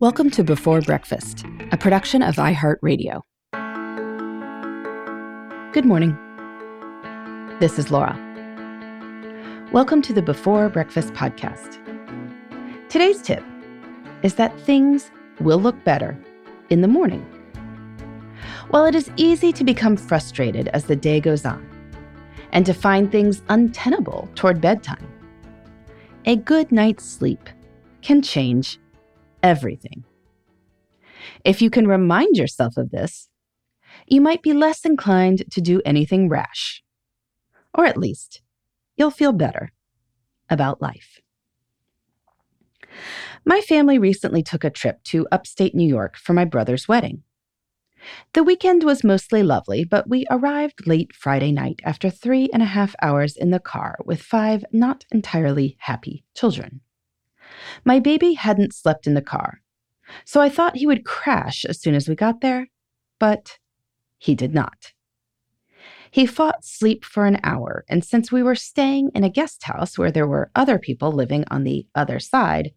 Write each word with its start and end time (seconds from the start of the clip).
Welcome 0.00 0.30
to 0.30 0.42
Before 0.42 0.80
Breakfast, 0.80 1.44
a 1.72 1.76
production 1.76 2.22
of 2.22 2.36
iHeartRadio. 2.36 3.20
Good 5.74 5.84
morning. 5.84 6.16
This 7.60 7.78
is 7.78 7.90
Laura. 7.90 8.16
Welcome 9.72 10.00
to 10.00 10.14
the 10.14 10.22
Before 10.22 10.70
Breakfast 10.70 11.12
podcast. 11.12 11.76
Today's 12.88 13.20
tip 13.20 13.44
is 14.22 14.36
that 14.36 14.58
things 14.60 15.10
will 15.38 15.58
look 15.58 15.84
better 15.84 16.18
in 16.70 16.80
the 16.80 16.88
morning. 16.88 17.20
While 18.70 18.86
it 18.86 18.94
is 18.94 19.10
easy 19.16 19.52
to 19.52 19.64
become 19.64 19.98
frustrated 19.98 20.68
as 20.68 20.86
the 20.86 20.96
day 20.96 21.20
goes 21.20 21.44
on 21.44 21.68
and 22.52 22.64
to 22.64 22.72
find 22.72 23.12
things 23.12 23.42
untenable 23.50 24.30
toward 24.34 24.62
bedtime, 24.62 25.06
a 26.24 26.36
good 26.36 26.72
night's 26.72 27.04
sleep 27.04 27.50
can 28.00 28.22
change 28.22 28.80
everything. 29.42 30.04
If 31.44 31.62
you 31.62 31.70
can 31.70 31.86
remind 31.86 32.36
yourself 32.36 32.76
of 32.76 32.90
this, 32.90 33.28
you 34.06 34.20
might 34.20 34.42
be 34.42 34.52
less 34.52 34.84
inclined 34.84 35.44
to 35.52 35.60
do 35.60 35.80
anything 35.84 36.28
rash. 36.28 36.82
Or 37.74 37.84
at 37.84 37.96
least, 37.96 38.42
you'll 38.96 39.10
feel 39.10 39.32
better 39.32 39.72
about 40.48 40.82
life. 40.82 41.20
My 43.44 43.60
family 43.60 43.98
recently 43.98 44.42
took 44.42 44.64
a 44.64 44.70
trip 44.70 45.02
to 45.04 45.26
upstate 45.30 45.74
New 45.74 45.86
York 45.86 46.16
for 46.16 46.32
my 46.32 46.44
brother's 46.44 46.88
wedding. 46.88 47.22
The 48.32 48.42
weekend 48.42 48.82
was 48.82 49.04
mostly 49.04 49.42
lovely, 49.42 49.84
but 49.84 50.08
we 50.08 50.26
arrived 50.30 50.86
late 50.86 51.14
Friday 51.14 51.52
night 51.52 51.80
after 51.84 52.10
three 52.10 52.48
and 52.52 52.62
a 52.62 52.66
half 52.66 52.94
hours 53.02 53.36
in 53.36 53.50
the 53.50 53.60
car 53.60 53.98
with 54.04 54.22
five 54.22 54.64
not 54.72 55.04
entirely 55.12 55.76
happy 55.80 56.24
children. 56.34 56.80
My 57.84 57.98
baby 57.98 58.34
hadn't 58.34 58.74
slept 58.74 59.06
in 59.06 59.14
the 59.14 59.22
car, 59.22 59.62
so 60.24 60.40
I 60.40 60.48
thought 60.48 60.76
he 60.76 60.86
would 60.86 61.04
crash 61.04 61.64
as 61.64 61.80
soon 61.80 61.94
as 61.94 62.08
we 62.08 62.14
got 62.14 62.40
there, 62.40 62.68
but 63.18 63.58
he 64.18 64.34
did 64.34 64.54
not. 64.54 64.92
He 66.10 66.26
fought 66.26 66.64
sleep 66.64 67.04
for 67.04 67.26
an 67.26 67.38
hour, 67.44 67.84
and 67.88 68.04
since 68.04 68.32
we 68.32 68.42
were 68.42 68.56
staying 68.56 69.10
in 69.14 69.22
a 69.22 69.30
guest 69.30 69.62
house 69.64 69.96
where 69.96 70.10
there 70.10 70.26
were 70.26 70.50
other 70.56 70.78
people 70.78 71.12
living 71.12 71.44
on 71.50 71.64
the 71.64 71.86
other 71.94 72.18
side, 72.18 72.72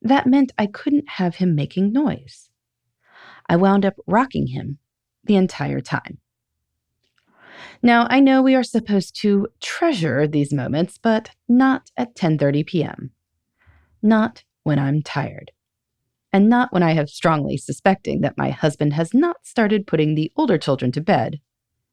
that 0.00 0.26
meant 0.26 0.52
I 0.58 0.66
couldn't 0.66 1.08
have 1.10 1.36
him 1.36 1.54
making 1.54 1.92
noise. 1.92 2.50
I 3.48 3.56
wound 3.56 3.84
up 3.84 3.94
rocking 4.06 4.48
him 4.48 4.78
the 5.24 5.36
entire 5.36 5.80
time. 5.80 6.18
Now, 7.82 8.06
I 8.10 8.18
know 8.18 8.42
we 8.42 8.56
are 8.56 8.64
supposed 8.64 9.14
to 9.20 9.48
treasure 9.60 10.26
these 10.26 10.52
moments, 10.52 10.98
but 10.98 11.30
not 11.48 11.90
at 11.96 12.16
10:30 12.16 12.66
p.m 12.66 13.12
not 14.02 14.44
when 14.64 14.78
I'm 14.78 15.02
tired. 15.02 15.52
And 16.32 16.48
not 16.48 16.72
when 16.72 16.82
I 16.82 16.92
have 16.92 17.10
strongly 17.10 17.56
suspecting 17.56 18.22
that 18.22 18.38
my 18.38 18.50
husband 18.50 18.94
has 18.94 19.12
not 19.12 19.44
started 19.44 19.86
putting 19.86 20.14
the 20.14 20.32
older 20.36 20.56
children 20.56 20.90
to 20.92 21.00
bed, 21.00 21.40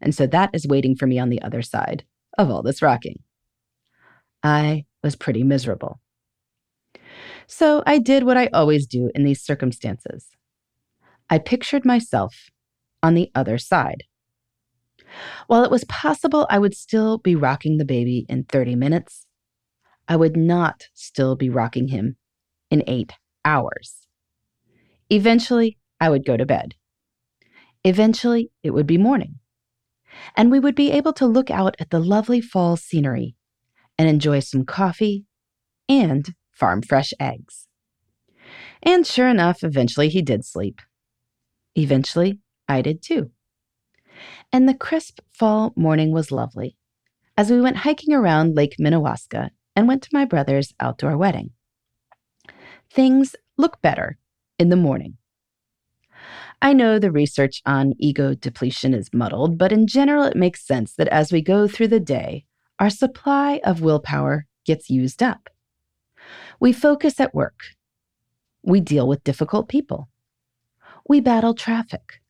and 0.00 0.14
so 0.14 0.26
that 0.28 0.50
is 0.52 0.66
waiting 0.66 0.94
for 0.94 1.06
me 1.06 1.18
on 1.18 1.28
the 1.28 1.42
other 1.42 1.62
side 1.62 2.04
of 2.36 2.50
all 2.50 2.62
this 2.62 2.80
rocking. 2.80 3.22
I 4.42 4.84
was 5.02 5.16
pretty 5.16 5.42
miserable. 5.42 6.00
So 7.46 7.82
I 7.86 7.98
did 7.98 8.24
what 8.24 8.36
I 8.36 8.48
always 8.52 8.86
do 8.86 9.10
in 9.14 9.24
these 9.24 9.42
circumstances. 9.42 10.28
I 11.30 11.38
pictured 11.38 11.84
myself 11.84 12.50
on 13.02 13.14
the 13.14 13.30
other 13.34 13.58
side. 13.58 14.04
While 15.46 15.64
it 15.64 15.70
was 15.70 15.84
possible 15.84 16.46
I 16.50 16.58
would 16.58 16.76
still 16.76 17.18
be 17.18 17.34
rocking 17.34 17.78
the 17.78 17.84
baby 17.84 18.26
in 18.28 18.44
30 18.44 18.76
minutes, 18.76 19.26
I 20.08 20.16
would 20.16 20.36
not 20.36 20.88
still 20.94 21.36
be 21.36 21.50
rocking 21.50 21.88
him 21.88 22.16
in 22.70 22.82
eight 22.86 23.12
hours. 23.44 24.06
Eventually, 25.10 25.78
I 26.00 26.08
would 26.08 26.24
go 26.24 26.36
to 26.36 26.46
bed. 26.46 26.74
Eventually, 27.84 28.50
it 28.62 28.70
would 28.70 28.86
be 28.86 28.98
morning. 28.98 29.36
And 30.36 30.50
we 30.50 30.58
would 30.58 30.74
be 30.74 30.90
able 30.90 31.12
to 31.14 31.26
look 31.26 31.50
out 31.50 31.76
at 31.78 31.90
the 31.90 32.00
lovely 32.00 32.40
fall 32.40 32.76
scenery 32.76 33.36
and 33.98 34.08
enjoy 34.08 34.40
some 34.40 34.64
coffee 34.64 35.26
and 35.88 36.34
farm 36.50 36.82
fresh 36.82 37.12
eggs. 37.20 37.68
And 38.82 39.06
sure 39.06 39.28
enough, 39.28 39.62
eventually 39.62 40.08
he 40.08 40.22
did 40.22 40.44
sleep. 40.44 40.80
Eventually, 41.74 42.40
I 42.68 42.82
did 42.82 43.02
too. 43.02 43.30
And 44.52 44.68
the 44.68 44.74
crisp 44.74 45.20
fall 45.32 45.72
morning 45.76 46.12
was 46.12 46.32
lovely 46.32 46.76
as 47.36 47.50
we 47.50 47.60
went 47.60 47.78
hiking 47.78 48.12
around 48.14 48.56
Lake 48.56 48.76
Minnewaska 48.80 49.50
and 49.78 49.86
went 49.86 50.02
to 50.02 50.10
my 50.12 50.24
brother's 50.24 50.74
outdoor 50.80 51.16
wedding. 51.16 51.50
Things 52.90 53.36
look 53.56 53.80
better 53.80 54.18
in 54.58 54.70
the 54.70 54.76
morning. 54.76 55.18
I 56.60 56.72
know 56.72 56.98
the 56.98 57.12
research 57.12 57.62
on 57.64 57.94
ego 57.96 58.34
depletion 58.34 58.92
is 58.92 59.14
muddled, 59.14 59.56
but 59.56 59.70
in 59.70 59.86
general, 59.86 60.24
it 60.24 60.36
makes 60.36 60.66
sense 60.66 60.96
that 60.96 61.06
as 61.06 61.30
we 61.30 61.42
go 61.42 61.68
through 61.68 61.86
the 61.86 62.00
day, 62.00 62.44
our 62.80 62.90
supply 62.90 63.60
of 63.62 63.80
willpower 63.80 64.46
gets 64.66 64.90
used 64.90 65.22
up. 65.22 65.48
We 66.58 66.72
focus 66.72 67.20
at 67.20 67.32
work. 67.32 67.60
We 68.64 68.80
deal 68.80 69.06
with 69.06 69.22
difficult 69.22 69.68
people. 69.68 70.08
We 71.08 71.20
battle 71.20 71.54
traffic. 71.54 72.20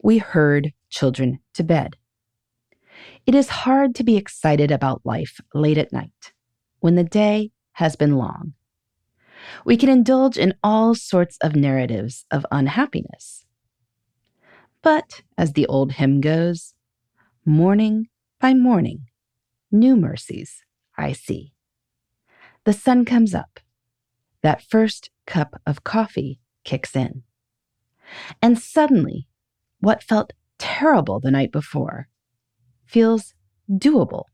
We 0.00 0.18
herd 0.18 0.72
children 0.88 1.40
to 1.54 1.64
bed. 1.64 1.96
It 3.26 3.34
is 3.34 3.48
hard 3.48 3.96
to 3.96 4.04
be 4.04 4.16
excited 4.16 4.70
about 4.70 5.04
life 5.04 5.40
late 5.52 5.76
at 5.76 5.92
night 5.92 6.32
when 6.80 6.96
the 6.96 7.04
day 7.04 7.52
has 7.72 7.96
been 7.96 8.16
long. 8.16 8.54
We 9.64 9.76
can 9.76 9.88
indulge 9.88 10.36
in 10.36 10.54
all 10.62 10.94
sorts 10.94 11.38
of 11.40 11.56
narratives 11.56 12.26
of 12.30 12.44
unhappiness. 12.50 13.44
But, 14.82 15.22
as 15.36 15.52
the 15.52 15.66
old 15.66 15.92
hymn 15.92 16.20
goes, 16.20 16.74
morning 17.44 18.08
by 18.40 18.54
morning, 18.54 19.06
new 19.70 19.96
mercies 19.96 20.62
I 20.96 21.12
see. 21.12 21.52
The 22.64 22.72
sun 22.72 23.04
comes 23.04 23.34
up. 23.34 23.60
That 24.42 24.62
first 24.62 25.10
cup 25.26 25.60
of 25.66 25.84
coffee 25.84 26.40
kicks 26.64 26.96
in. 26.96 27.22
And 28.42 28.58
suddenly, 28.58 29.28
what 29.80 30.02
felt 30.02 30.32
terrible 30.58 31.20
the 31.20 31.30
night 31.30 31.52
before 31.52 32.08
feels 32.86 33.34
doable 33.70 34.24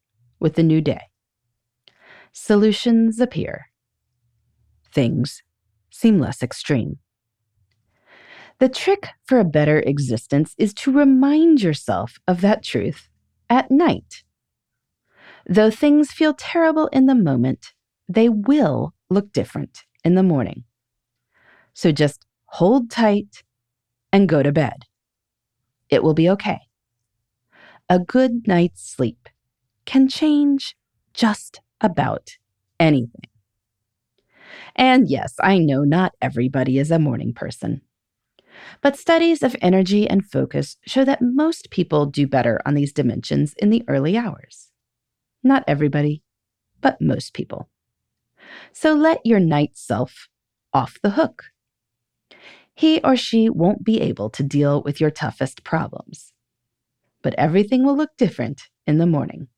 with 0.40 0.54
the 0.54 0.62
new 0.62 0.80
day. 0.80 1.02
Solutions 2.38 3.19
appear. 3.19 3.70
Things 4.92 5.42
seem 5.91 6.20
less 6.20 6.42
extreme. 6.42 6.98
The 8.58 8.69
trick 8.69 9.08
for 9.24 9.38
a 9.38 9.44
better 9.44 9.80
existence 9.80 10.54
is 10.58 10.74
to 10.74 10.92
remind 10.92 11.62
yourself 11.62 12.19
of 12.28 12.42
that 12.42 12.62
truth 12.62 13.08
at 13.48 13.70
night. 13.70 14.22
Though 15.48 15.70
things 15.70 16.12
feel 16.12 16.34
terrible 16.34 16.88
in 16.88 17.06
the 17.06 17.14
moment, 17.14 17.72
they 18.06 18.28
will 18.28 18.92
look 19.08 19.32
different 19.32 19.84
in 20.04 20.14
the 20.14 20.22
morning. 20.22 20.64
So 21.72 21.91
just 21.91 22.26
hold 22.44 22.91
tight 22.91 23.44
and 24.12 24.28
go 24.28 24.42
to 24.42 24.53
bed. 24.53 24.84
It 25.88 26.03
will 26.03 26.14
be 26.14 26.28
okay. 26.28 26.60
A 27.88 27.98
good 27.98 28.47
night's 28.47 28.86
sleep 28.86 29.30
can 29.86 30.06
change 30.06 30.76
just 31.14 31.60
about 31.81 32.37
anything. 32.78 33.28
And 34.75 35.09
yes, 35.09 35.34
I 35.41 35.59
know 35.59 35.84
not 35.84 36.14
everybody 36.20 36.78
is 36.78 36.91
a 36.91 36.98
morning 36.98 37.32
person. 37.32 37.82
But 38.81 38.97
studies 38.97 39.42
of 39.42 39.56
energy 39.60 40.09
and 40.09 40.25
focus 40.25 40.76
show 40.86 41.04
that 41.04 41.22
most 41.22 41.70
people 41.70 42.06
do 42.06 42.26
better 42.26 42.60
on 42.65 42.75
these 42.75 42.92
dimensions 42.92 43.54
in 43.59 43.70
the 43.70 43.84
early 43.88 44.16
hours. 44.16 44.70
Not 45.42 45.65
everybody, 45.66 46.22
but 46.81 47.00
most 47.00 47.34
people. 47.34 47.69
So 48.72 48.92
let 48.92 49.25
your 49.25 49.41
night 49.41 49.72
self 49.75 50.28
off 50.72 50.98
the 51.03 51.10
hook. 51.10 51.45
He 52.74 53.00
or 53.03 53.16
she 53.16 53.48
won't 53.48 53.84
be 53.84 54.00
able 54.00 54.28
to 54.30 54.42
deal 54.42 54.83
with 54.83 55.00
your 55.00 55.10
toughest 55.10 55.65
problems. 55.65 56.33
But 57.22 57.34
everything 57.34 57.84
will 57.84 57.97
look 57.97 58.16
different 58.18 58.65
in 58.86 58.98
the 58.98 59.06
morning. 59.06 59.48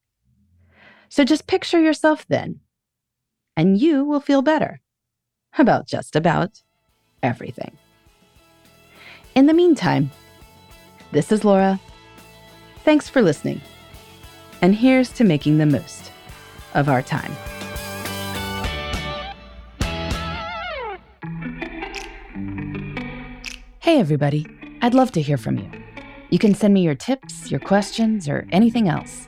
So 1.08 1.24
just 1.24 1.46
picture 1.46 1.80
yourself 1.80 2.26
then, 2.28 2.60
and 3.56 3.78
you 3.78 4.04
will 4.04 4.20
feel 4.20 4.42
better 4.42 4.80
about 5.58 5.86
just 5.86 6.14
about 6.14 6.62
everything. 7.22 7.76
In 9.34 9.46
the 9.46 9.54
meantime, 9.54 10.10
this 11.12 11.32
is 11.32 11.44
Laura. 11.44 11.80
Thanks 12.84 13.08
for 13.08 13.22
listening. 13.22 13.60
And 14.60 14.74
here's 14.74 15.10
to 15.12 15.24
making 15.24 15.58
the 15.58 15.66
most 15.66 16.10
of 16.74 16.88
our 16.88 17.02
time. 17.02 17.32
Hey, 23.80 24.00
everybody. 24.00 24.46
I'd 24.82 24.94
love 24.94 25.12
to 25.12 25.22
hear 25.22 25.38
from 25.38 25.58
you. 25.58 25.70
You 26.30 26.38
can 26.38 26.54
send 26.54 26.74
me 26.74 26.82
your 26.82 26.94
tips, 26.94 27.50
your 27.50 27.60
questions, 27.60 28.28
or 28.28 28.46
anything 28.52 28.88
else. 28.88 29.27